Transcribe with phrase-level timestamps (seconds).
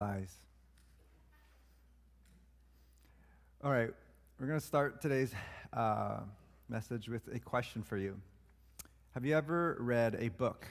[0.00, 0.32] eyes.
[3.64, 3.90] All right,
[4.38, 5.34] we're going to start today's
[5.72, 6.20] uh,
[6.68, 8.16] message with a question for you.
[9.14, 10.68] Have you ever read a book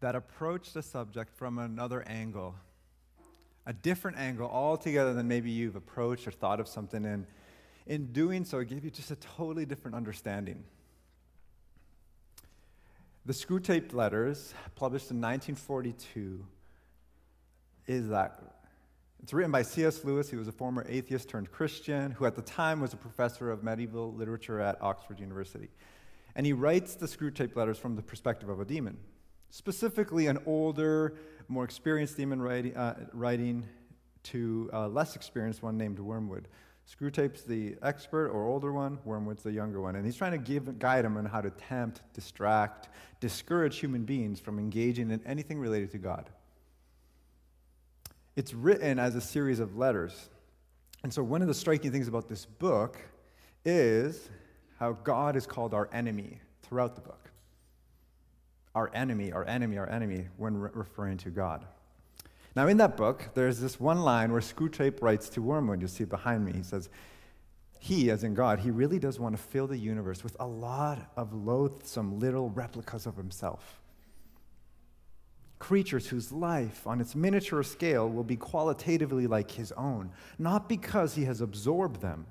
[0.00, 2.54] that approached a subject from another angle?
[3.66, 7.26] A different angle altogether than maybe you've approached or thought of something in.
[7.86, 10.64] In doing so, it gave you just a totally different understanding.
[13.26, 16.46] The Screwtape Letters, published in 1942,
[17.86, 18.40] is that
[19.22, 20.04] it's written by C.S.
[20.04, 23.50] Lewis, who was a former atheist turned Christian, who at the time was a professor
[23.50, 25.70] of medieval literature at Oxford University.
[26.36, 28.98] And he writes the Screwtape letters from the perspective of a demon,
[29.48, 31.16] specifically an older,
[31.48, 33.64] more experienced demon writing, uh, writing
[34.24, 36.48] to a less experienced one named Wormwood.
[36.86, 39.96] Screwtape's the expert or older one, Wormwood's the younger one.
[39.96, 42.90] And he's trying to give, guide him on how to tempt, distract,
[43.20, 46.28] discourage human beings from engaging in anything related to God.
[48.36, 50.28] It's written as a series of letters.
[51.02, 52.98] And so, one of the striking things about this book
[53.64, 54.28] is
[54.78, 57.30] how God is called our enemy throughout the book.
[58.74, 61.64] Our enemy, our enemy, our enemy, when re- referring to God.
[62.56, 65.80] Now, in that book, there's this one line where Screwtape writes to Wormwood.
[65.80, 66.52] You see behind me.
[66.52, 66.88] He says,
[67.78, 71.12] He, as in God, he really does want to fill the universe with a lot
[71.16, 73.80] of loathsome little replicas of himself
[75.58, 81.14] creatures whose life on its miniature scale will be qualitatively like his own, not because
[81.14, 82.26] he has absorbed them,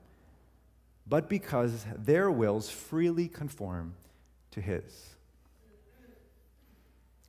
[1.07, 3.95] but because their wills freely conform
[4.51, 5.15] to his.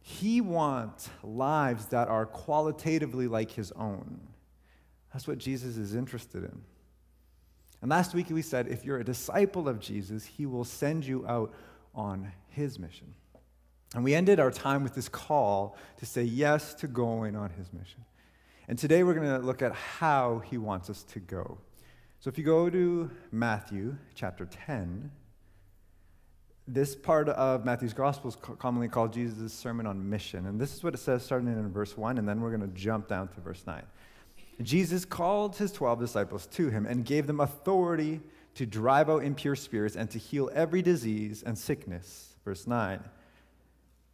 [0.01, 4.21] He wants lives that are qualitatively like his own.
[5.13, 6.61] That's what Jesus is interested in.
[7.81, 11.27] And last week we said if you're a disciple of Jesus, he will send you
[11.27, 11.55] out
[11.95, 13.15] on his mission.
[13.95, 17.73] And we ended our time with this call to say yes to going on his
[17.73, 18.05] mission.
[18.67, 21.59] And today we're going to look at how he wants us to go.
[22.19, 25.11] So if you go to Matthew chapter 10,
[26.67, 30.47] this part of Matthew's gospel is commonly called Jesus' sermon on mission.
[30.47, 32.75] And this is what it says starting in verse 1, and then we're going to
[32.75, 33.83] jump down to verse 9.
[34.63, 38.21] Jesus called his 12 disciples to him and gave them authority
[38.55, 42.35] to drive out impure spirits and to heal every disease and sickness.
[42.45, 43.01] Verse 9.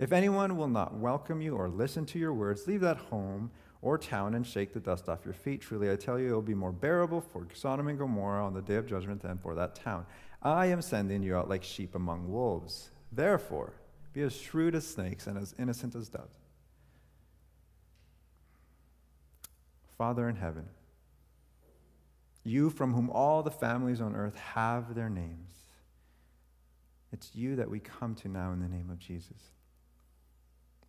[0.00, 3.50] If anyone will not welcome you or listen to your words, leave that home
[3.82, 5.60] or town and shake the dust off your feet.
[5.60, 8.62] Truly, I tell you, it will be more bearable for Sodom and Gomorrah on the
[8.62, 10.06] day of judgment than for that town.
[10.42, 12.92] I am sending you out like sheep among wolves.
[13.12, 13.74] Therefore,
[14.14, 16.38] be as shrewd as snakes and as innocent as doves.
[19.98, 20.64] Father in heaven,
[22.42, 25.66] you from whom all the families on earth have their names,
[27.12, 29.42] it's you that we come to now in the name of Jesus.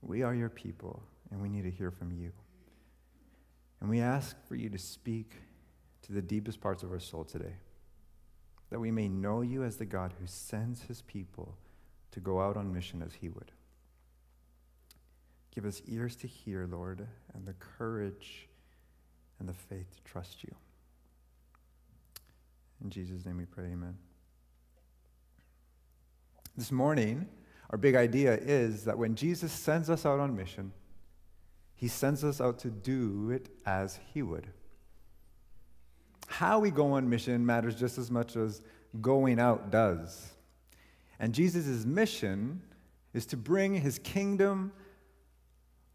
[0.02, 2.32] We are your people, and we need to hear from you.
[3.80, 5.34] And we ask for you to speak
[6.04, 7.56] to the deepest parts of our soul today,
[8.70, 11.58] that we may know you as the God who sends his people
[12.12, 13.52] to go out on mission as he would.
[15.54, 18.48] Give us ears to hear, Lord, and the courage
[19.40, 20.56] and the faith to trust you.
[22.84, 23.98] In Jesus' name we pray, amen.
[26.58, 27.28] This morning,
[27.72, 30.74] our big idea is that when Jesus sends us out on mission,
[31.76, 34.48] he sends us out to do it as he would.
[36.28, 38.62] How we go on mission matters just as much as
[39.00, 40.32] going out does.
[41.20, 42.62] And Jesus' mission
[43.14, 44.74] is to bring his kingdom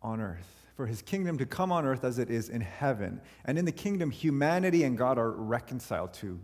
[0.03, 3.21] on earth, for his kingdom to come on earth as it is in heaven.
[3.45, 6.41] And in the kingdom, humanity and God are reconciled to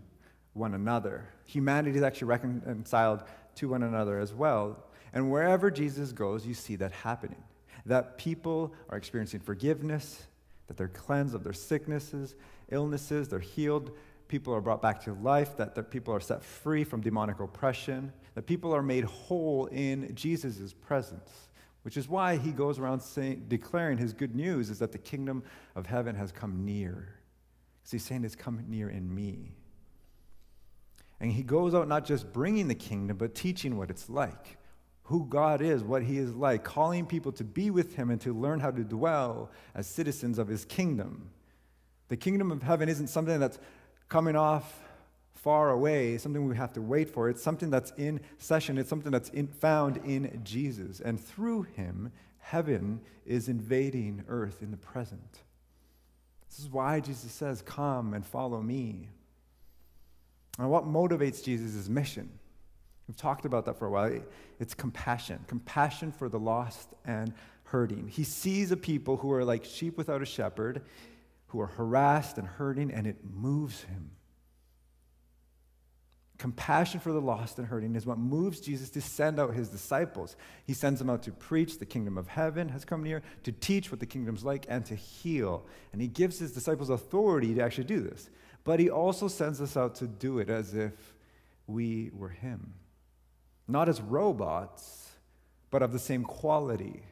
[0.53, 1.27] one another.
[1.45, 3.23] Humanity is actually reconciled
[3.55, 4.83] to one another as well.
[5.13, 7.43] And wherever Jesus goes, you see that happening.
[7.85, 10.23] That people are experiencing forgiveness,
[10.67, 12.35] that they're cleansed of their sicknesses,
[12.69, 13.91] illnesses, they're healed,
[14.27, 18.47] people are brought back to life, that people are set free from demonic oppression, that
[18.47, 21.29] people are made whole in Jesus' presence.
[21.83, 25.43] Which is why he goes around saying, declaring his good news is that the kingdom
[25.75, 27.09] of heaven has come near.
[27.81, 29.51] Because he's saying it's come near in me.
[31.19, 34.57] And he goes out not just bringing the kingdom, but teaching what it's like
[35.03, 38.33] who God is, what He is like, calling people to be with Him and to
[38.33, 41.29] learn how to dwell as citizens of His kingdom.
[42.07, 43.59] The kingdom of heaven isn't something that's
[44.09, 44.81] coming off
[45.43, 47.29] far away, something we have to wait for.
[47.29, 51.01] It's something that's in session, it's something that's in, found in Jesus.
[51.01, 55.39] And through him, heaven is invading earth in the present.
[56.49, 59.09] This is why Jesus says, Come and follow me.
[60.59, 62.29] And what motivates Jesus' mission?
[63.07, 64.19] We've talked about that for a while.
[64.59, 67.33] It's compassion compassion for the lost and
[67.65, 68.07] hurting.
[68.07, 70.83] He sees a people who are like sheep without a shepherd,
[71.47, 74.11] who are harassed and hurting, and it moves him.
[76.37, 80.35] Compassion for the lost and hurting is what moves Jesus to send out his disciples.
[80.65, 83.91] He sends them out to preach the kingdom of heaven has come near, to teach
[83.91, 85.65] what the kingdom's like, and to heal.
[85.93, 88.29] And he gives his disciples authority to actually do this.
[88.63, 90.93] But he also sends us out to do it as if
[91.67, 92.73] we were him.
[93.67, 95.11] Not as robots,
[95.71, 97.03] but of the same quality.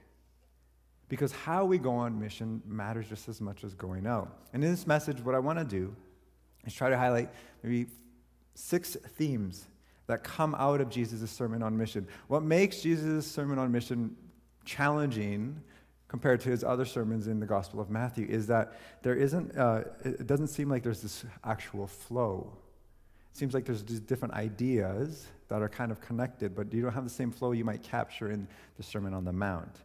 [1.10, 4.38] Because how we go on mission matters just as much as going out.
[4.54, 5.96] And in this message, what I want to do
[6.66, 7.30] is try to highlight
[7.64, 7.88] maybe
[8.56, 9.66] six themes
[10.08, 12.08] that come out of Jesus' sermon on mission.
[12.28, 14.16] What makes Jesus' sermon on mission
[14.66, 15.62] challenging
[16.08, 19.84] compared to his other sermons in the Gospel of Matthew is that there isn't, uh,
[20.04, 22.52] it doesn't seem like there's this actual flow.
[23.32, 26.94] It seems like there's these different ideas that are kind of connected, but you don't
[26.94, 29.82] have the same flow you might capture in the Sermon on the Mount.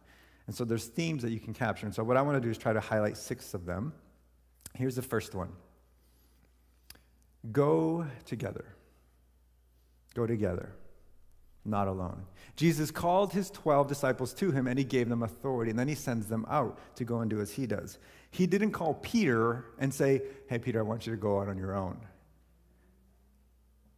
[0.47, 1.85] And so there's themes that you can capture.
[1.85, 3.91] And so what I want to do is try to highlight six of them.
[4.75, 5.49] Here's the first one
[7.51, 8.63] Go together.
[10.15, 10.71] Go together,
[11.65, 12.23] not alone.
[12.55, 15.95] Jesus called his 12 disciples to him and he gave them authority, and then he
[15.95, 17.99] sends them out to go and do as he does.
[18.31, 21.57] He didn't call Peter and say, Hey, Peter, I want you to go out on
[21.57, 21.99] your own.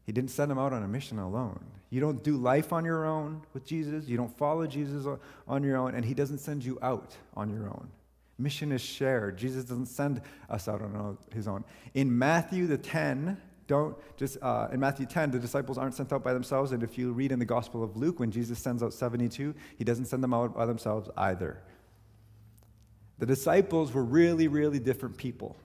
[0.10, 1.64] He didn't send them out on a mission alone.
[1.92, 4.08] You don't do life on your own with Jesus.
[4.08, 5.06] You don't follow Jesus
[5.48, 7.92] on your own, and he doesn't send you out on your own.
[8.40, 9.38] Mission is shared.
[9.38, 11.64] Jesus doesn't send us out on his own.
[11.94, 16.24] In Matthew the 10, don't just, uh, in Matthew 10, the disciples aren't sent out
[16.24, 16.72] by themselves.
[16.72, 19.84] And if you read in the Gospel of Luke, when Jesus sends out 72, he
[19.84, 21.62] doesn't send them out by themselves either.
[23.20, 25.56] The disciples were really, really different people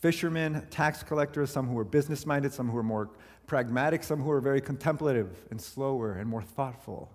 [0.00, 3.10] fishermen, tax collectors, some who were business minded, some who were more
[3.46, 7.10] pragmatic, some who were very contemplative and slower and more thoughtful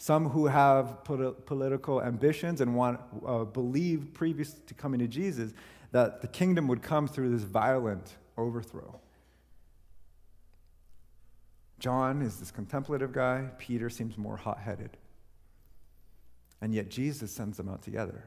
[0.00, 5.52] some who have polit- political ambitions and want uh, believed previous to coming to Jesus
[5.92, 8.98] that the kingdom would come through this violent overthrow.
[11.78, 14.96] John is this contemplative guy, Peter seems more hot headed.
[16.62, 18.24] And yet Jesus sends them out together.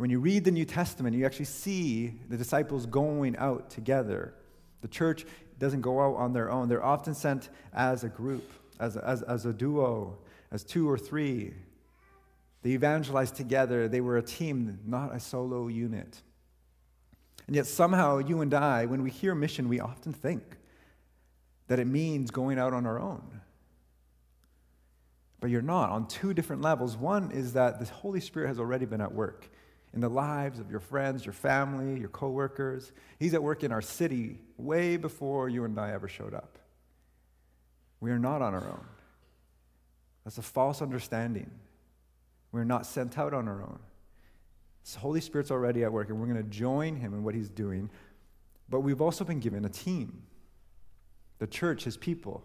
[0.00, 4.32] When you read the New Testament, you actually see the disciples going out together.
[4.80, 5.26] The church
[5.58, 9.44] doesn't go out on their own, they're often sent as a group as, as, as
[9.44, 10.16] a duo,
[10.50, 11.52] as two or three.
[12.62, 13.88] They evangelized together.
[13.88, 16.22] They were a team, not a solo unit.
[17.46, 20.56] And yet, somehow, you and I, when we hear mission, we often think
[21.68, 23.42] that it means going out on our own.
[25.40, 26.96] But you're not on two different levels.
[26.96, 29.50] One is that the Holy Spirit has already been at work
[29.92, 32.92] in the lives of your friends, your family, your coworkers.
[33.18, 36.58] He's at work in our city way before you and I ever showed up.
[38.00, 38.86] We are not on our own.
[40.24, 41.50] That's a false understanding.
[42.52, 43.78] We're not sent out on our own.
[44.92, 47.48] The Holy Spirit's already at work, and we're going to join Him in what He's
[47.48, 47.90] doing.
[48.68, 50.22] But we've also been given a team
[51.38, 52.44] the church, His people.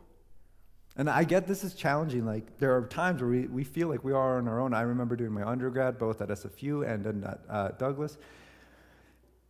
[0.98, 2.26] And I get this is challenging.
[2.26, 4.74] Like, there are times where we, we feel like we are on our own.
[4.74, 8.18] I remember doing my undergrad both at SFU and at uh, Douglas.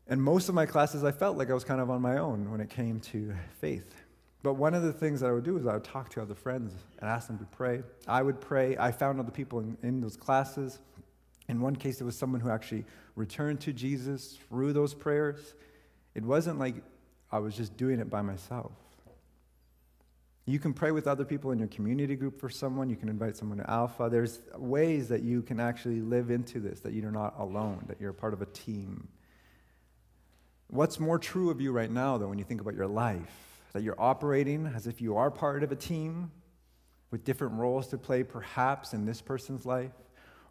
[0.08, 2.52] And most of my classes, I felt like I was kind of on my own
[2.52, 3.94] when it came to faith.
[4.44, 6.36] But one of the things that I would do is I would talk to other
[6.36, 7.82] friends and ask them to pray.
[8.08, 8.78] I would pray.
[8.78, 10.80] I found other people in, in those classes.
[11.48, 12.86] In one case, it was someone who actually
[13.16, 15.56] returned to Jesus through those prayers.
[16.14, 16.76] It wasn't like
[17.32, 18.72] I was just doing it by myself.
[20.46, 22.90] You can pray with other people in your community group for someone.
[22.90, 24.10] You can invite someone to Alpha.
[24.12, 28.14] There's ways that you can actually live into this, that you're not alone, that you're
[28.14, 29.08] part of a team.
[30.68, 33.46] What's more true of you right now, though, when you think about your life?
[33.76, 36.32] that you're operating as if you are part of a team
[37.12, 39.92] with different roles to play, perhaps in this person's life,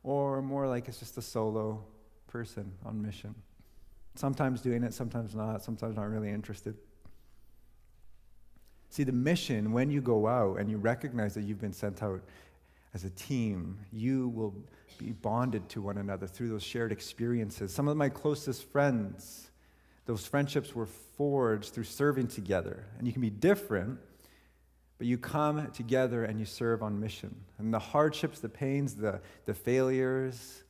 [0.02, 1.82] or more like it's just a solo
[2.26, 3.34] person on mission.
[4.14, 6.76] Sometimes doing it, sometimes not, sometimes not really interested.
[8.94, 12.20] See, the mission, when you go out and you recognize that you've been sent out
[12.94, 14.54] as a team, you will
[14.98, 17.74] be bonded to one another through those shared experiences.
[17.74, 19.50] Some of my closest friends
[20.06, 22.84] those friendships were forged through serving together.
[22.96, 23.98] And you can be different,
[24.98, 27.34] but you come together and you serve on mission.
[27.58, 30.62] And the hardships, the pains, the, the failures,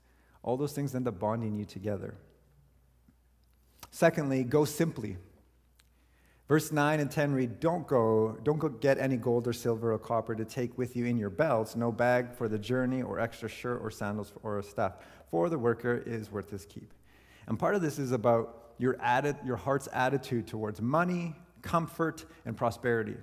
[0.43, 2.14] all those things end up bonding you together.
[3.90, 5.19] Secondly, go simply.
[6.46, 9.98] Verse 9 and 10 read, Don't go, don't go get any gold or silver or
[9.98, 13.48] copper to take with you in your belts, no bag for the journey, or extra
[13.48, 14.92] shirt or sandals or a staff,
[15.30, 16.92] for the worker is worth his keep.
[17.46, 22.56] And part of this is about your, added, your heart's attitude towards money, comfort, and
[22.56, 23.16] prosperity.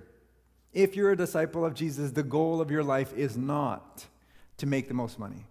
[0.72, 4.06] If you're a disciple of Jesus, the goal of your life is not
[4.56, 5.46] to make the most money,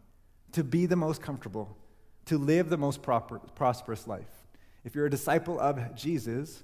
[0.51, 1.77] to be the most comfortable,
[2.25, 4.43] to live the most proper, prosperous life.
[4.83, 6.63] If you're a disciple of Jesus,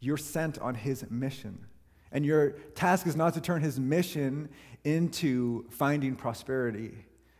[0.00, 1.66] you're sent on his mission.
[2.12, 4.48] And your task is not to turn his mission
[4.84, 6.94] into finding prosperity.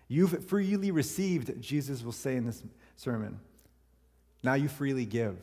[0.08, 2.62] You've freely received, Jesus will say in this
[2.96, 3.40] sermon.
[4.42, 5.36] Now you freely give.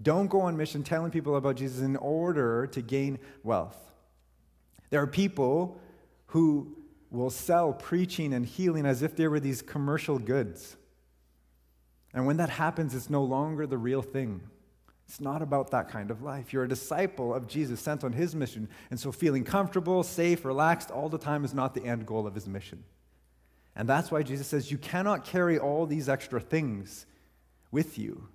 [0.00, 3.76] Don't go on mission telling people about Jesus in order to gain wealth.
[4.90, 5.80] There are people
[6.26, 6.76] who
[7.10, 10.76] will sell preaching and healing as if they were these commercial goods.
[12.14, 14.42] And when that happens, it's no longer the real thing.
[15.08, 16.52] It's not about that kind of life.
[16.52, 18.68] You're a disciple of Jesus sent on his mission.
[18.90, 22.34] And so feeling comfortable, safe, relaxed all the time is not the end goal of
[22.34, 22.84] his mission.
[23.74, 27.06] And that's why Jesus says you cannot carry all these extra things
[27.70, 28.28] with you.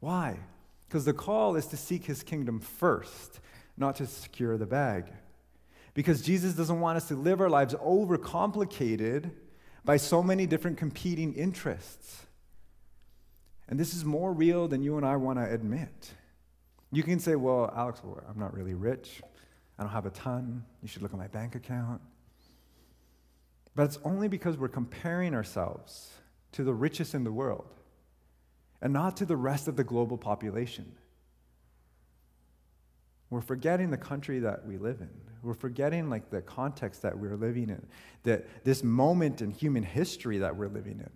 [0.00, 0.38] Why?
[0.88, 3.40] Because the call is to seek his kingdom first,
[3.76, 5.06] not to secure the bag.
[5.92, 9.32] Because Jesus doesn't want us to live our lives overcomplicated
[9.84, 12.24] by so many different competing interests.
[13.68, 16.12] And this is more real than you and I want to admit.
[16.90, 19.20] You can say, well, Alex, well, I'm not really rich.
[19.78, 20.64] I don't have a ton.
[20.82, 22.00] You should look at my bank account.
[23.74, 26.10] But it's only because we're comparing ourselves
[26.52, 27.66] to the richest in the world
[28.80, 30.94] and not to the rest of the global population.
[33.30, 35.10] We're forgetting the country that we live in.
[35.42, 37.86] We're forgetting like the context that we're living in,
[38.24, 41.10] that this moment in human history that we're living in.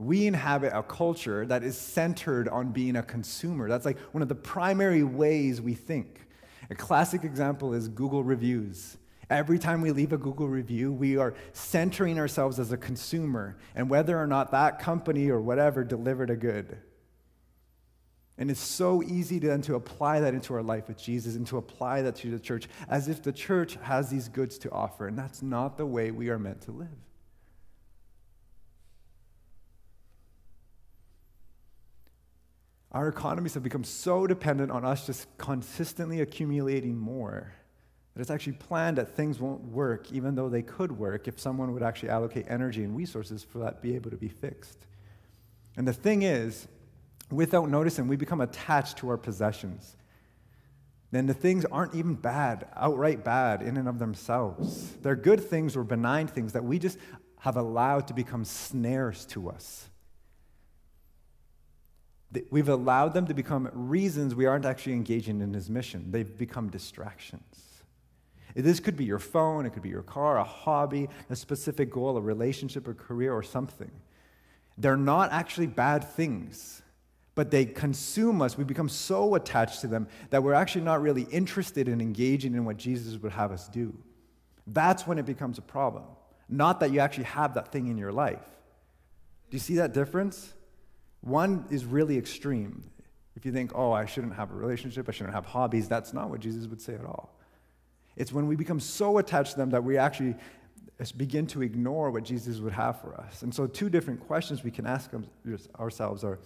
[0.00, 3.68] We inhabit a culture that is centered on being a consumer.
[3.68, 6.26] That's like one of the primary ways we think.
[6.70, 8.96] A classic example is Google reviews.
[9.28, 13.90] Every time we leave a Google review, we are centering ourselves as a consumer and
[13.90, 16.78] whether or not that company or whatever delivered a good.
[18.38, 21.58] And it's so easy then to apply that into our life with Jesus and to
[21.58, 25.06] apply that to the church as if the church has these goods to offer.
[25.08, 26.88] And that's not the way we are meant to live.
[32.92, 37.52] Our economies have become so dependent on us just consistently accumulating more
[38.14, 41.72] that it's actually planned that things won't work, even though they could work if someone
[41.72, 44.86] would actually allocate energy and resources for that to be able to be fixed.
[45.76, 46.66] And the thing is,
[47.30, 49.96] without noticing, we become attached to our possessions.
[51.12, 54.96] Then the things aren't even bad, outright bad in and of themselves.
[55.02, 56.98] They're good things or benign things that we just
[57.40, 59.89] have allowed to become snares to us.
[62.50, 66.10] We've allowed them to become reasons we aren't actually engaging in his mission.
[66.10, 67.82] They've become distractions.
[68.54, 72.16] This could be your phone, it could be your car, a hobby, a specific goal,
[72.16, 73.90] a relationship, a career, or something.
[74.76, 76.82] They're not actually bad things,
[77.34, 78.56] but they consume us.
[78.56, 82.64] We become so attached to them that we're actually not really interested in engaging in
[82.64, 83.96] what Jesus would have us do.
[84.66, 86.04] That's when it becomes a problem.
[86.48, 88.44] Not that you actually have that thing in your life.
[89.50, 90.52] Do you see that difference?
[91.20, 92.84] One is really extreme.
[93.36, 96.30] If you think, oh, I shouldn't have a relationship, I shouldn't have hobbies, that's not
[96.30, 97.36] what Jesus would say at all.
[98.16, 100.34] It's when we become so attached to them that we actually
[101.00, 103.42] uh, begin to ignore what Jesus would have for us.
[103.42, 105.10] And so, two different questions we can ask
[105.78, 106.38] ourselves are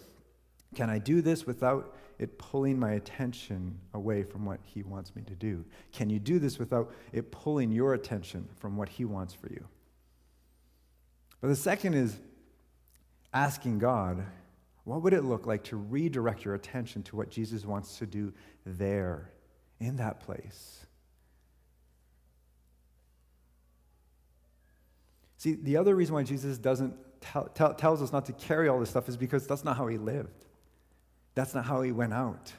[0.75, 5.23] Can I do this without it pulling my attention away from what He wants me
[5.23, 5.65] to do?
[5.93, 9.67] Can you do this without it pulling your attention from what He wants for you?
[11.41, 12.17] But the second is
[13.33, 14.25] asking God,
[14.85, 18.33] what would it look like to redirect your attention to what Jesus wants to do
[18.67, 19.31] there,
[19.81, 20.87] in that place?
[25.39, 28.81] See, the other reason why Jesus doesn't tell, tell, tells us not to carry all
[28.81, 30.45] this stuff is because that's not how he lived.
[31.35, 32.53] That's not how he went out.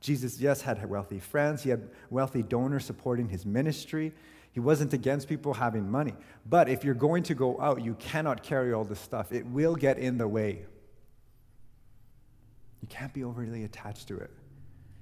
[0.00, 1.62] Jesus, yes, had wealthy friends.
[1.62, 4.12] He had wealthy donors supporting his ministry.
[4.52, 6.14] He wasn't against people having money.
[6.46, 9.32] But if you're going to go out, you cannot carry all this stuff.
[9.32, 10.64] It will get in the way.
[12.80, 14.30] You can't be overly attached to it.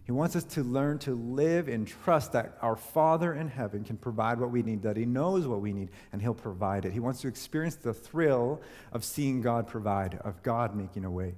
[0.04, 3.96] He wants us to learn to live in trust that our Father in heaven can
[3.96, 6.92] provide what we need, that He knows what we need, and He'll provide it.
[6.92, 8.60] He wants to experience the thrill
[8.92, 11.34] of seeing God provide, of God making a way.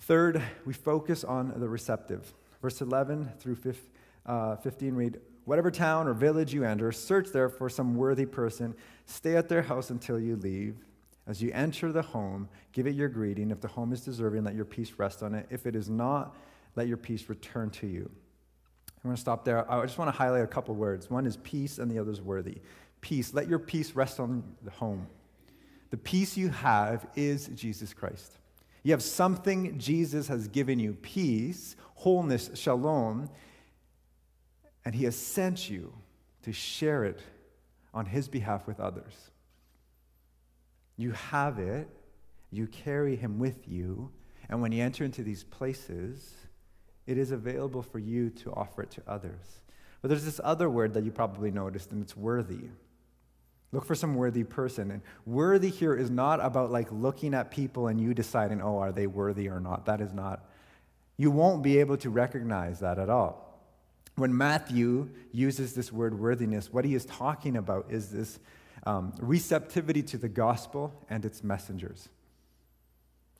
[0.00, 2.34] Third, we focus on the receptive.
[2.60, 3.56] Verse 11 through
[4.26, 8.74] uh, 15 read Whatever town or village you enter, search there for some worthy person,
[9.04, 10.76] stay at their house until you leave.
[11.26, 13.50] As you enter the home, give it your greeting.
[13.50, 15.46] If the home is deserving, let your peace rest on it.
[15.50, 16.36] If it is not,
[16.76, 18.10] let your peace return to you.
[19.02, 19.70] I'm going to stop there.
[19.70, 21.10] I just want to highlight a couple words.
[21.10, 22.58] One is peace, and the other is worthy.
[23.00, 23.34] Peace.
[23.34, 25.06] Let your peace rest on the home.
[25.90, 28.38] The peace you have is Jesus Christ.
[28.82, 33.30] You have something Jesus has given you peace, wholeness, shalom,
[34.84, 35.92] and He has sent you
[36.42, 37.20] to share it
[37.94, 39.30] on His behalf with others.
[40.96, 41.88] You have it,
[42.50, 44.10] you carry Him with you,
[44.48, 46.34] and when you enter into these places,
[47.06, 49.60] it is available for you to offer it to others.
[50.00, 52.68] But there's this other word that you probably noticed, and it's worthy.
[53.72, 54.92] Look for some worthy person.
[54.92, 58.92] And worthy here is not about like looking at people and you deciding, oh, are
[58.92, 59.86] they worthy or not?
[59.86, 60.44] That is not.
[61.16, 63.60] You won't be able to recognize that at all.
[64.14, 68.38] When Matthew uses this word worthiness, what he is talking about is this
[68.84, 72.08] um, receptivity to the gospel and its messengers.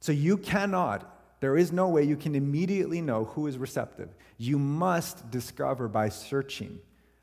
[0.00, 4.10] So you cannot, there is no way you can immediately know who is receptive.
[4.38, 6.78] You must discover by searching,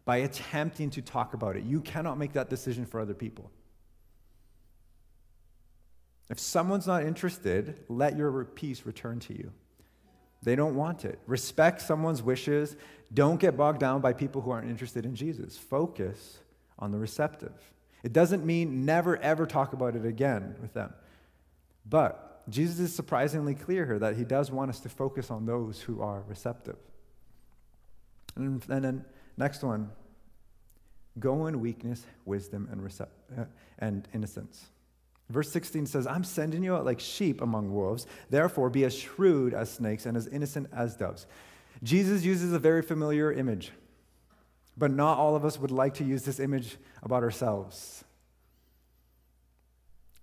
[0.05, 1.63] by attempting to talk about it.
[1.63, 3.51] You cannot make that decision for other people.
[6.29, 9.51] If someone's not interested, let your peace return to you.
[10.43, 11.19] They don't want it.
[11.27, 12.75] Respect someone's wishes.
[13.13, 15.57] Don't get bogged down by people who aren't interested in Jesus.
[15.57, 16.39] Focus
[16.79, 17.53] on the receptive.
[18.03, 20.93] It doesn't mean never ever talk about it again with them.
[21.87, 25.81] But Jesus is surprisingly clear here that he does want us to focus on those
[25.81, 26.77] who are receptive.
[28.35, 29.05] And, then,
[29.37, 29.91] next one
[31.19, 33.43] go in weakness, wisdom, and, recept- uh,
[33.79, 34.65] and innocence.
[35.29, 38.05] Verse 16 says, I'm sending you out like sheep among wolves.
[38.29, 41.27] Therefore, be as shrewd as snakes and as innocent as doves.
[41.83, 43.71] Jesus uses a very familiar image.
[44.81, 48.03] But not all of us would like to use this image about ourselves.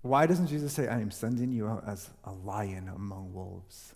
[0.02, 3.94] Why doesn't Jesus say, I am sending you out as a lion among wolves?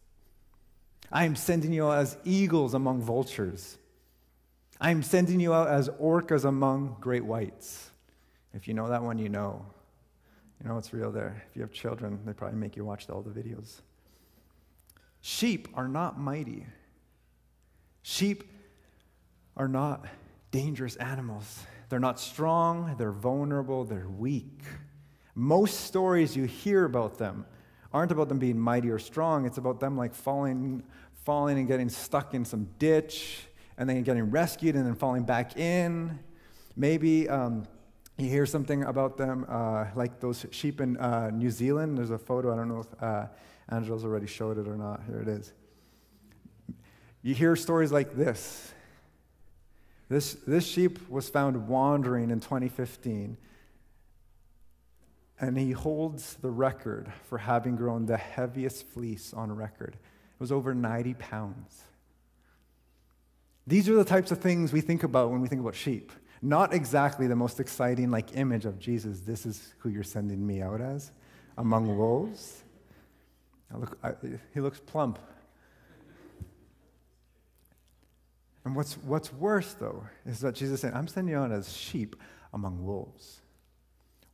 [1.11, 3.77] I am sending you out as eagles among vultures.
[4.81, 7.91] I am sending you out as orcas among great whites.
[8.55, 9.67] If you know that one, you know.
[10.63, 11.43] You know it's real there.
[11.51, 13.81] If you have children, they probably make you watch all the videos.
[15.23, 16.67] Sheep are not mighty.
[18.03, 18.45] Sheep
[19.57, 20.07] are not
[20.53, 21.65] dangerous animals.
[21.89, 24.63] They're not strong, they're vulnerable, they're weak.
[25.35, 27.45] Most stories you hear about them
[27.93, 30.85] aren't about them being mighty or strong, it's about them like falling,
[31.25, 33.41] falling and getting stuck in some ditch
[33.77, 36.19] and then getting rescued and then falling back in.
[36.77, 37.67] Maybe um,
[38.17, 41.99] you hear something about them, uh, like those sheep in uh, New Zealand.
[41.99, 43.27] There's a photo, I don't know if uh,
[43.71, 45.03] Angela's already showed it or not.
[45.07, 45.53] Here it is.
[47.23, 48.73] You hear stories like this
[50.13, 53.39] this, this sheep was found wandering in 2015,
[55.41, 59.95] and he holds the record for having grown the heaviest fleece on record.
[59.95, 61.83] It was over 90 pounds.
[63.67, 66.13] These are the types of things we think about when we think about sheep.
[66.43, 69.21] Not exactly the most exciting like image of Jesus.
[69.21, 71.11] This is who you're sending me out as
[71.57, 72.65] among wolves.
[73.75, 74.13] Look, I,
[74.53, 75.19] he looks plump.
[78.65, 82.17] And what's, what's worse, though, is that Jesus said, I'm sending you out as sheep
[82.53, 83.41] among wolves.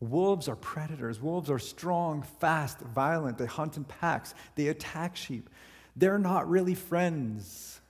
[0.01, 1.21] Wolves are predators.
[1.21, 3.39] Wolves are strong, fast, violent.
[3.39, 5.49] They hunt in packs, they attack sheep.
[5.97, 7.81] They're not really friends.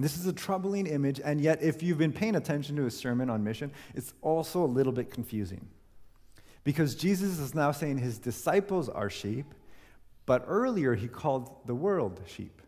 [0.00, 3.28] This is a troubling image, and yet, if you've been paying attention to his sermon
[3.28, 5.66] on mission, it's also a little bit confusing.
[6.62, 9.46] Because Jesus is now saying his disciples are sheep,
[10.24, 12.62] but earlier he called the world sheep.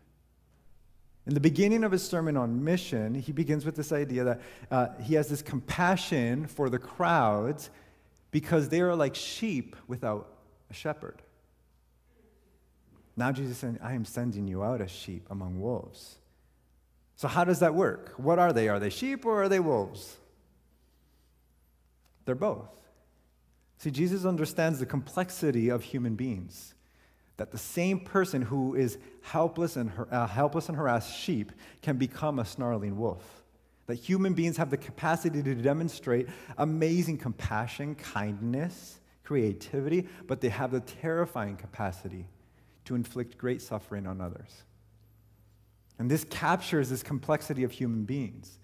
[1.31, 4.87] In the beginning of his sermon on mission, he begins with this idea that uh,
[5.01, 7.69] he has this compassion for the crowds
[8.31, 10.27] because they are like sheep without
[10.69, 11.21] a shepherd.
[13.15, 16.17] Now Jesus is saying, I am sending you out as sheep among wolves.
[17.15, 18.11] So, how does that work?
[18.17, 18.67] What are they?
[18.67, 20.17] Are they sheep or are they wolves?
[22.25, 22.67] They're both.
[23.77, 26.75] See, Jesus understands the complexity of human beings
[27.41, 31.51] that the same person who is helpless and, uh, helpless and harassed sheep
[31.81, 33.43] can become a snarling wolf.
[33.87, 36.27] That human beings have the capacity to demonstrate
[36.59, 42.27] amazing compassion, kindness, creativity, but they have the terrifying capacity
[42.85, 44.61] to inflict great suffering on others.
[45.97, 48.59] And this captures this complexity of human beings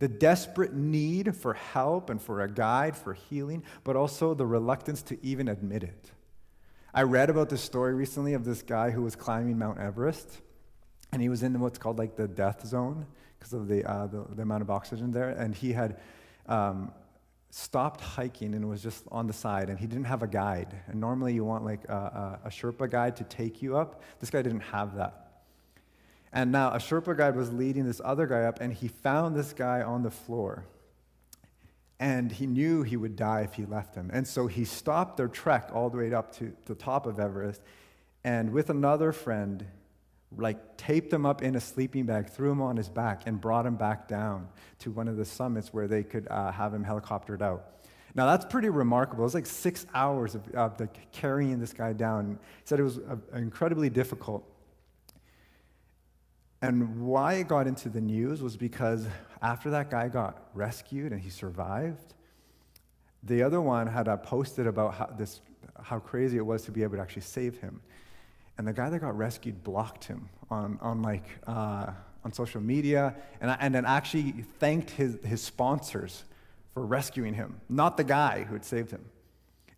[0.00, 5.00] the desperate need for help and for a guide, for healing, but also the reluctance
[5.00, 6.12] to even admit it.
[6.94, 10.40] I read about this story recently of this guy who was climbing Mount Everest,
[11.12, 13.06] and he was in what's called like the death zone
[13.38, 15.30] because of the, uh, the, the, amount of oxygen there.
[15.30, 16.00] And he had,
[16.46, 16.90] um,
[17.50, 20.74] stopped hiking and was just on the side, and he didn't have a guide.
[20.86, 24.02] And normally you want like a, a, a Sherpa guide to take you up.
[24.20, 25.42] This guy didn't have that.
[26.32, 29.52] And now a Sherpa guide was leading this other guy up, and he found this
[29.52, 30.64] guy on the floor.
[32.00, 34.10] And he knew he would die if he left him.
[34.12, 37.60] And so he stopped their trek all the way up to the top of Everest,
[38.24, 39.64] and with another friend,
[40.36, 43.64] like taped him up in a sleeping bag, threw him on his back, and brought
[43.66, 44.48] him back down
[44.80, 47.86] to one of the summits where they could uh, have him helicoptered out.
[48.14, 49.22] Now that's pretty remarkable.
[49.22, 52.38] It was like six hours of, of the, carrying this guy down.
[52.58, 54.44] He said it was uh, incredibly difficult.
[56.60, 59.06] And why it got into the news was because
[59.40, 62.14] after that guy got rescued and he survived,
[63.22, 65.40] the other one had uh, posted about how, this,
[65.82, 67.80] how crazy it was to be able to actually save him.
[68.56, 71.92] And the guy that got rescued blocked him on, on like, uh,
[72.24, 76.24] on social media and, and then actually thanked his, his sponsors
[76.74, 79.04] for rescuing him, not the guy who had saved him.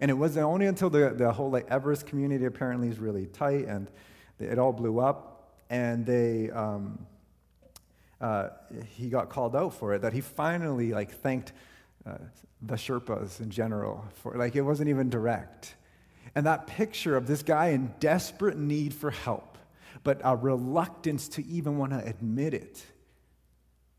[0.00, 3.66] And it wasn't only until the, the whole like Everest community apparently is really tight
[3.66, 3.90] and
[4.38, 5.29] it all blew up
[5.70, 7.06] and they, um,
[8.20, 8.48] uh,
[8.96, 11.52] he got called out for it, that he finally like thanked
[12.04, 12.18] uh,
[12.60, 15.76] the Sherpas in general for, like it wasn't even direct.
[16.34, 19.56] And that picture of this guy in desperate need for help,
[20.04, 22.84] but a reluctance to even want to admit it,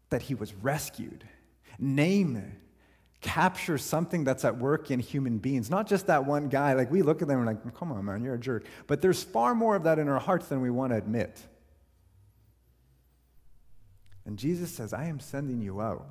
[0.10, 1.24] that he was rescued,
[1.80, 2.54] name it,
[3.22, 5.70] capture something that's at work in human beings.
[5.70, 8.24] Not just that one guy, like we look at them and like, come on, man,
[8.24, 8.66] you're a jerk.
[8.88, 11.40] But there's far more of that in our hearts than we want to admit.
[14.26, 16.08] And Jesus says, I am sending you out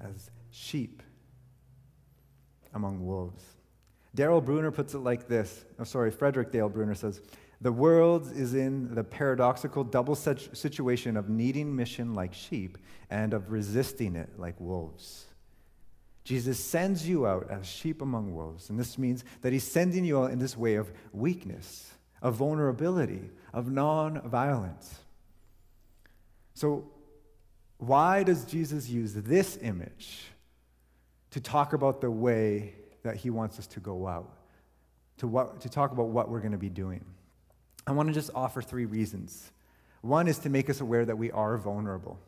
[0.00, 1.02] as sheep
[2.74, 3.44] among wolves.
[4.16, 5.64] Daryl Bruner puts it like this.
[5.78, 7.20] Oh, sorry, Frederick Dale Bruner says,
[7.60, 12.78] The world is in the paradoxical double situation of needing mission like sheep
[13.08, 15.26] and of resisting it like wolves.
[16.24, 20.22] Jesus sends you out as sheep among wolves, and this means that he's sending you
[20.22, 25.00] out in this way of weakness, of vulnerability, of non violence.
[26.60, 26.84] So,
[27.78, 30.24] why does Jesus use this image
[31.30, 34.30] to talk about the way that he wants us to go out,
[35.16, 37.02] to, what, to talk about what we're going to be doing?
[37.86, 39.52] I want to just offer three reasons.
[40.02, 42.18] One is to make us aware that we are vulnerable.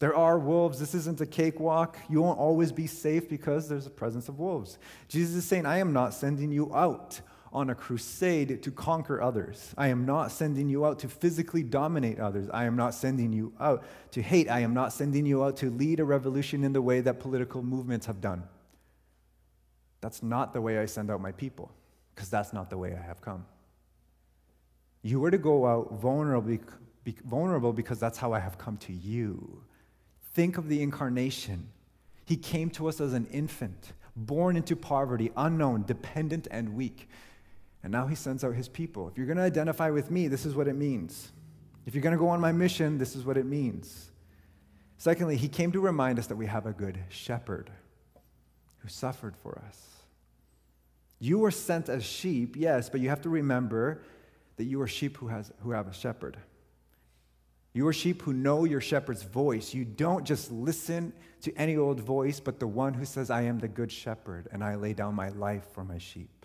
[0.00, 0.78] There are wolves.
[0.78, 1.96] This isn't a cakewalk.
[2.10, 4.76] You won't always be safe because there's a presence of wolves.
[5.08, 7.22] Jesus is saying, I am not sending you out
[7.54, 9.72] on a crusade to conquer others.
[9.78, 12.50] I am not sending you out to physically dominate others.
[12.52, 14.50] I am not sending you out to hate.
[14.50, 17.62] I am not sending you out to lead a revolution in the way that political
[17.62, 18.42] movements have done.
[20.00, 21.70] That's not the way I send out my people,
[22.14, 23.46] because that's not the way I have come.
[25.02, 26.58] You are to go out vulnerable,
[27.24, 29.62] vulnerable because that's how I have come to you.
[30.34, 31.68] Think of the incarnation.
[32.24, 37.08] He came to us as an infant, born into poverty, unknown, dependent, and weak.
[37.84, 39.08] And now he sends out his people.
[39.08, 41.30] If you're going to identify with me, this is what it means.
[41.84, 44.10] If you're going to go on my mission, this is what it means.
[44.96, 47.70] Secondly, he came to remind us that we have a good shepherd
[48.78, 49.86] who suffered for us.
[51.18, 54.02] You were sent as sheep, yes, but you have to remember
[54.56, 56.38] that you are sheep who, has, who have a shepherd.
[57.74, 59.74] You are sheep who know your shepherd's voice.
[59.74, 63.58] You don't just listen to any old voice, but the one who says, I am
[63.58, 66.43] the good shepherd, and I lay down my life for my sheep.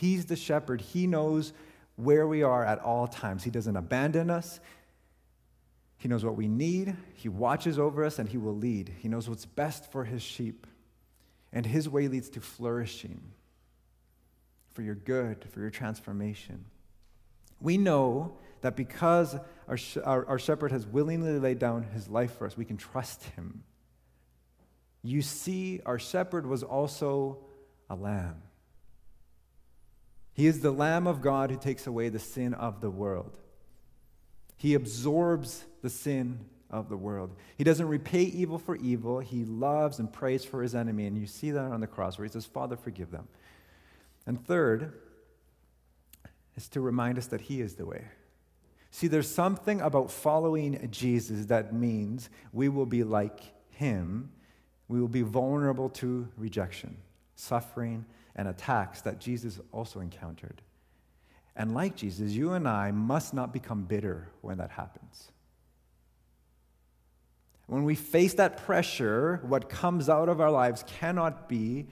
[0.00, 0.80] He's the shepherd.
[0.80, 1.52] He knows
[1.96, 3.44] where we are at all times.
[3.44, 4.60] He doesn't abandon us.
[5.96, 6.96] He knows what we need.
[7.14, 8.92] He watches over us and he will lead.
[8.98, 10.66] He knows what's best for his sheep.
[11.52, 13.20] And his way leads to flourishing
[14.74, 16.66] for your good, for your transformation.
[17.60, 19.34] We know that because
[19.66, 23.24] our, our, our, shepherd has willingly laid down his life for us, we can trust
[23.36, 23.62] him.
[25.02, 27.38] You see, our shepherd was also
[27.88, 28.42] a lamb.
[30.36, 33.38] He is the Lamb of God who takes away the sin of the world.
[34.58, 37.34] He absorbs the sin of the world.
[37.56, 39.18] He doesn't repay evil for evil.
[39.20, 41.06] He loves and prays for his enemy.
[41.06, 43.28] And you see that on the cross where he says, Father, forgive them.
[44.26, 44.92] And third
[46.54, 48.04] is to remind us that he is the way.
[48.90, 54.32] See, there's something about following Jesus that means we will be like him.
[54.88, 56.98] We will be vulnerable to rejection,
[57.36, 58.04] suffering,
[58.36, 60.62] and attacks that Jesus also encountered.
[61.56, 65.32] And like Jesus, you and I must not become bitter when that happens.
[67.66, 71.86] When we face that pressure, what comes out of our lives cannot be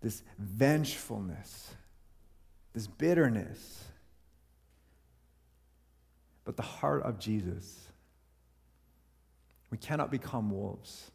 [0.00, 1.74] this vengefulness,
[2.72, 3.84] this bitterness,
[6.44, 7.86] but the heart of Jesus.
[9.70, 11.10] We cannot become wolves.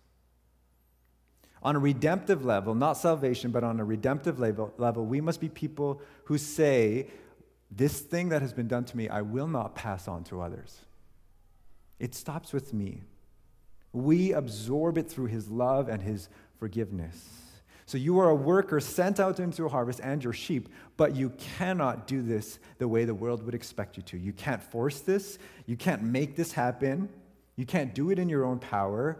[1.64, 5.50] On a redemptive level, not salvation, but on a redemptive level, level, we must be
[5.50, 7.08] people who say,
[7.70, 10.80] This thing that has been done to me, I will not pass on to others.
[12.00, 13.04] It stops with me.
[13.94, 17.42] We absorb it through his love and his forgiveness.
[17.86, 21.32] So you are a worker sent out into a harvest and your sheep, but you
[21.32, 24.18] cannot do this the way the world would expect you to.
[24.18, 25.38] You can't force this.
[25.66, 27.10] You can't make this happen.
[27.58, 29.20] You can't do it in your own power.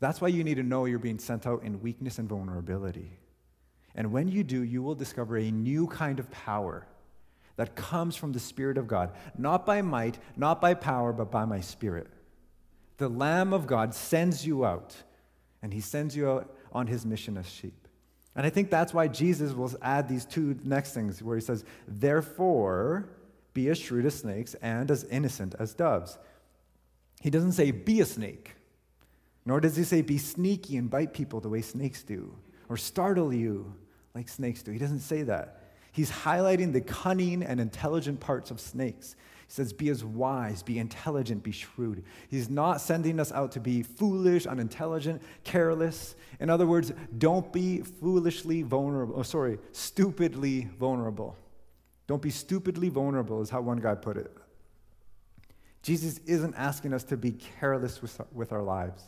[0.00, 3.18] That's why you need to know you're being sent out in weakness and vulnerability.
[3.94, 6.86] And when you do, you will discover a new kind of power
[7.56, 11.46] that comes from the Spirit of God, not by might, not by power, but by
[11.46, 12.08] my Spirit.
[12.98, 14.94] The Lamb of God sends you out,
[15.62, 17.88] and He sends you out on His mission as sheep.
[18.34, 21.64] And I think that's why Jesus will add these two next things, where He says,
[21.88, 23.08] Therefore,
[23.54, 26.18] be as shrewd as snakes and as innocent as doves.
[27.22, 28.55] He doesn't say, Be a snake.
[29.46, 32.34] Nor does he say, be sneaky and bite people the way snakes do,
[32.68, 33.72] or startle you
[34.14, 34.72] like snakes do.
[34.72, 35.62] He doesn't say that.
[35.92, 39.14] He's highlighting the cunning and intelligent parts of snakes.
[39.46, 42.02] He says, be as wise, be intelligent, be shrewd.
[42.28, 46.16] He's not sending us out to be foolish, unintelligent, careless.
[46.40, 51.36] In other words, don't be foolishly vulnerable, oh, sorry, stupidly vulnerable.
[52.08, 54.36] Don't be stupidly vulnerable, is how one guy put it.
[55.82, 59.04] Jesus isn't asking us to be careless with, with our lives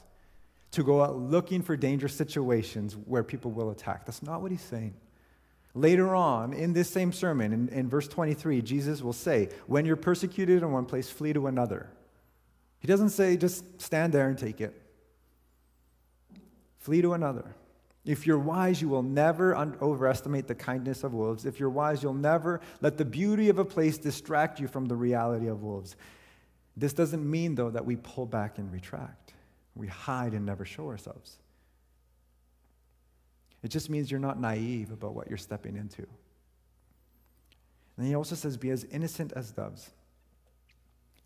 [0.73, 4.05] to go out looking for dangerous situations where people will attack.
[4.05, 4.95] That's not what he's saying.
[5.75, 9.97] Later on in this same sermon, in, in verse 23, Jesus will say, When you're
[9.97, 11.91] persecuted in one place, flee to another.
[12.81, 14.81] He doesn't say just stand there and take it.
[16.79, 17.55] Flee to another.
[18.05, 21.45] If you're wise, you will never un- overestimate the kindness of wolves.
[21.45, 24.97] If you're wise, you'll never let the beauty of a place distract you from the
[24.97, 25.95] reality of wolves.
[26.77, 29.28] This doesn't mean, though, that we pull back and retract.
[29.79, 31.39] We hide and never show ourselves.
[33.63, 36.05] It just means you're not naive about what you're stepping into.
[37.97, 39.91] And he also says, be as innocent as doves.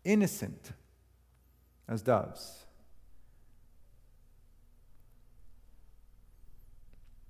[0.03, 0.71] Innocent
[1.87, 2.65] as doves.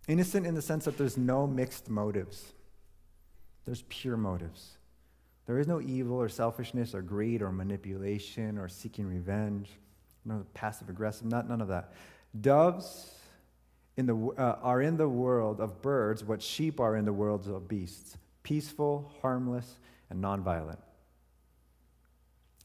[0.07, 2.51] Innocent in the sense that there's no mixed motives,
[3.65, 4.77] there's pure motives.
[5.45, 9.69] There is no evil or selfishness or greed or manipulation or seeking revenge
[10.25, 11.93] no passive aggressive, not none of that.
[12.39, 13.15] Doves
[13.97, 17.47] in the, uh, are in the world of birds what sheep are in the world
[17.47, 20.79] of beasts peaceful, harmless, and nonviolent.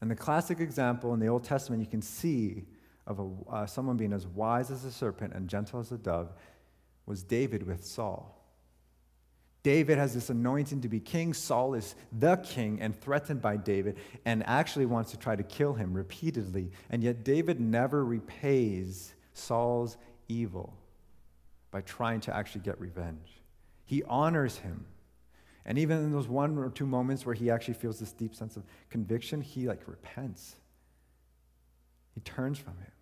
[0.01, 2.65] And the classic example in the Old Testament you can see
[3.07, 6.33] of a, uh, someone being as wise as a serpent and gentle as a dove
[7.05, 8.38] was David with Saul.
[9.61, 11.33] David has this anointing to be king.
[11.33, 15.73] Saul is the king and threatened by David and actually wants to try to kill
[15.73, 16.71] him repeatedly.
[16.89, 19.97] And yet, David never repays Saul's
[20.29, 20.77] evil
[21.71, 23.41] by trying to actually get revenge.
[23.85, 24.85] He honors him.
[25.65, 28.55] And even in those one or two moments where he actually feels this deep sense
[28.55, 30.55] of conviction, he like repents.
[32.13, 32.93] He turns from it.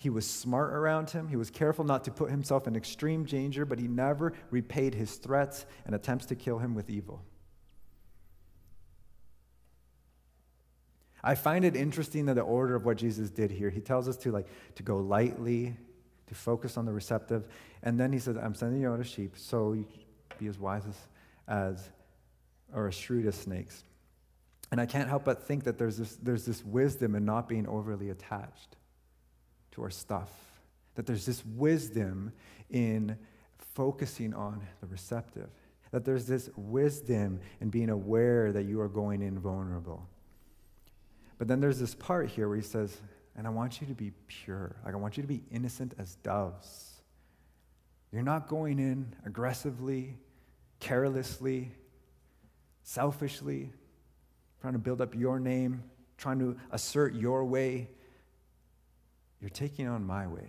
[0.00, 1.26] He was smart around him.
[1.26, 5.16] He was careful not to put himself in extreme danger, but he never repaid his
[5.16, 7.24] threats and attempts to kill him with evil.
[11.22, 13.70] I find it interesting that the order of what Jesus did here.
[13.70, 15.76] He tells us to like to go lightly,
[16.28, 17.48] to focus on the receptive,
[17.82, 19.84] and then he says, "I'm sending you out as sheep, so you
[20.38, 20.96] be as wise as,
[21.48, 21.90] as
[22.72, 23.82] or as shrewd as snakes."
[24.70, 27.66] And I can't help but think that there's this, there's this wisdom in not being
[27.66, 28.77] overly attached
[29.78, 30.30] to our stuff.
[30.96, 32.32] That there's this wisdom
[32.70, 33.16] in
[33.74, 35.48] focusing on the receptive.
[35.92, 40.06] That there's this wisdom in being aware that you are going in vulnerable.
[41.38, 42.96] But then there's this part here where he says,
[43.36, 44.74] and I want you to be pure.
[44.84, 47.00] Like, I want you to be innocent as doves.
[48.12, 50.16] You're not going in aggressively,
[50.80, 51.70] carelessly,
[52.82, 53.70] selfishly,
[54.60, 55.84] trying to build up your name,
[56.16, 57.88] trying to assert your way.
[59.40, 60.48] You're taking on my way.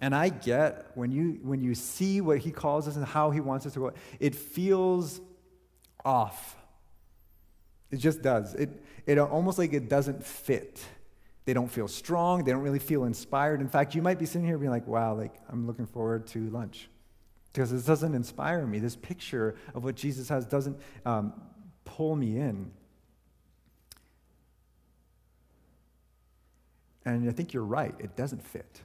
[0.00, 3.40] And I get when you when you see what he calls us and how he
[3.40, 5.20] wants us to go, it feels
[6.04, 6.56] off.
[7.90, 8.54] It just does.
[8.54, 10.84] It it almost like it doesn't fit.
[11.44, 12.44] They don't feel strong.
[12.44, 13.60] They don't really feel inspired.
[13.60, 16.50] In fact, you might be sitting here being like, wow, like I'm looking forward to
[16.50, 16.88] lunch.
[17.52, 18.78] Because this doesn't inspire me.
[18.78, 21.32] This picture of what Jesus has doesn't um,
[21.84, 22.70] pull me in.
[27.04, 28.80] And I think you're right, it doesn't fit.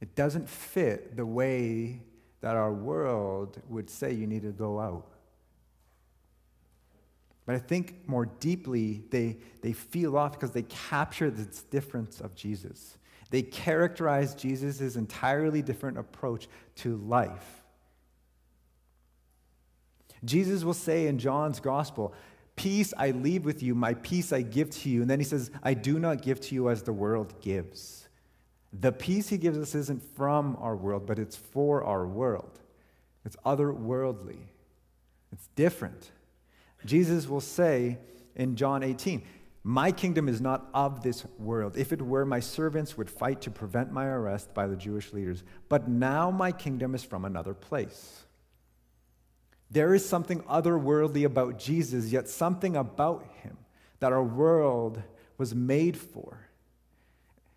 [0.00, 2.00] It doesn't fit the way
[2.40, 5.06] that our world would say you need to go out.
[7.46, 12.34] But I think more deeply, they, they feel off because they capture this difference of
[12.34, 12.96] Jesus.
[13.30, 17.62] They characterize Jesus' entirely different approach to life.
[20.24, 22.12] Jesus will say in John's gospel,
[22.60, 25.00] Peace I leave with you, my peace I give to you.
[25.00, 28.06] And then he says, I do not give to you as the world gives.
[28.78, 32.60] The peace he gives us isn't from our world, but it's for our world.
[33.24, 34.40] It's otherworldly,
[35.32, 36.10] it's different.
[36.84, 37.96] Jesus will say
[38.36, 39.22] in John 18,
[39.64, 41.78] My kingdom is not of this world.
[41.78, 45.44] If it were, my servants would fight to prevent my arrest by the Jewish leaders.
[45.70, 48.26] But now my kingdom is from another place.
[49.70, 53.56] There is something otherworldly about Jesus, yet something about him
[54.00, 55.02] that our world
[55.38, 56.48] was made for.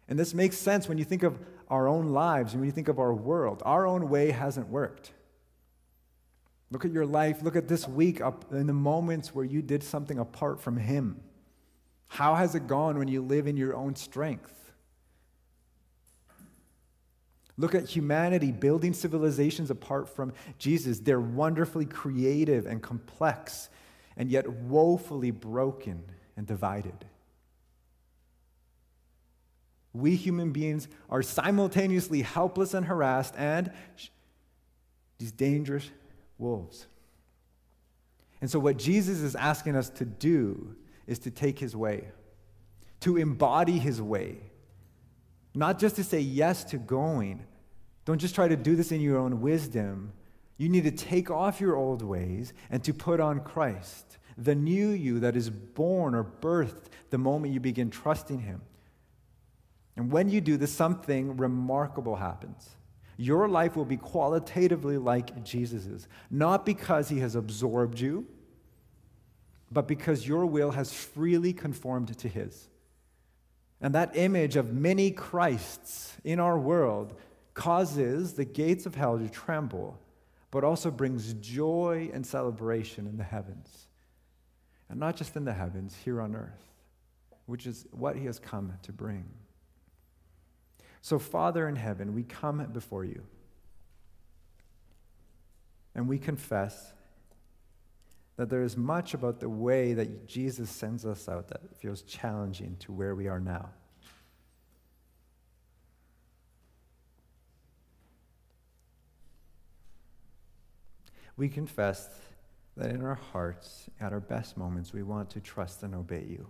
[0.07, 2.87] And this makes sense when you think of our own lives and when you think
[2.87, 3.63] of our world.
[3.65, 5.11] Our own way hasn't worked.
[6.69, 7.41] Look at your life.
[7.41, 11.19] Look at this week up in the moments where you did something apart from Him.
[12.07, 14.62] How has it gone when you live in your own strength?
[17.57, 20.99] Look at humanity building civilizations apart from Jesus.
[20.99, 23.69] They're wonderfully creative and complex,
[24.17, 26.03] and yet woefully broken
[26.35, 27.05] and divided.
[29.93, 33.71] We human beings are simultaneously helpless and harassed, and
[35.19, 35.91] these dangerous
[36.39, 36.87] wolves.
[38.41, 42.07] And so, what Jesus is asking us to do is to take his way,
[43.01, 44.39] to embody his way
[45.55, 47.45] not just to say yes to going.
[48.05, 50.13] Don't just try to do this in your own wisdom.
[50.57, 54.89] You need to take off your old ways and to put on Christ, the new
[54.89, 58.61] you that is born or birthed the moment you begin trusting Him.
[59.95, 62.69] And when you do this, something remarkable happens.
[63.17, 68.25] Your life will be qualitatively like Jesus's, not because He has absorbed you,
[69.71, 72.69] but because your will has freely conformed to His.
[73.83, 77.13] And that image of many Christs in our world
[77.53, 79.99] causes the gates of hell to tremble,
[80.51, 83.87] but also brings joy and celebration in the heavens.
[84.89, 86.63] And not just in the heavens, here on earth,
[87.45, 89.25] which is what he has come to bring.
[91.01, 93.23] So, Father in heaven, we come before you.
[95.93, 96.93] And we confess
[98.35, 102.75] that there is much about the way that Jesus sends us out that feels challenging
[102.79, 103.69] to where we are now.
[111.35, 112.09] We confess
[112.77, 116.47] that in our hearts, at our best moments, we want to trust and obey you.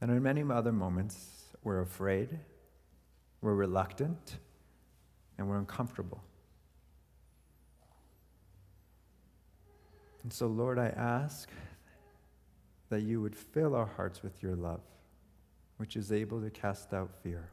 [0.00, 2.38] And in many other moments, we're afraid,
[3.40, 4.38] we're reluctant,
[5.38, 6.22] and we're uncomfortable.
[10.22, 11.48] And so, Lord, I ask
[12.90, 14.82] that you would fill our hearts with your love,
[15.78, 17.48] which is able to cast out fear.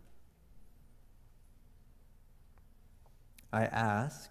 [3.51, 4.29] I ask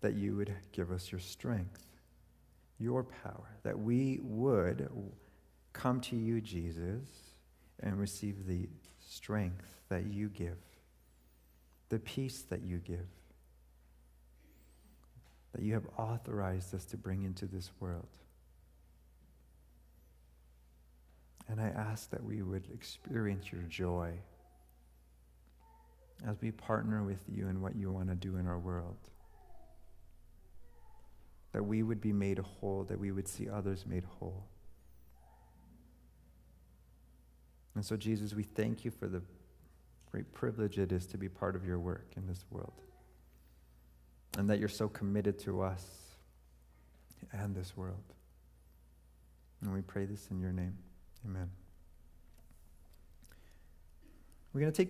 [0.00, 1.84] that you would give us your strength,
[2.78, 4.88] your power, that we would
[5.72, 7.08] come to you, Jesus,
[7.80, 8.68] and receive the
[9.00, 10.58] strength that you give,
[11.90, 13.06] the peace that you give
[15.58, 18.06] that you have authorized us to bring into this world.
[21.48, 24.12] And I ask that we would experience your joy
[26.24, 28.98] as we partner with you in what you want to do in our world.
[31.50, 34.44] That we would be made whole, that we would see others made whole.
[37.74, 39.22] And so, Jesus, we thank you for the
[40.12, 42.80] great privilege it is to be part of your work in this world
[44.38, 45.84] and that you're so committed to us
[47.32, 48.04] and this world.
[49.60, 50.78] And we pray this in your name.
[51.26, 51.50] Amen.
[54.52, 54.86] We're going to take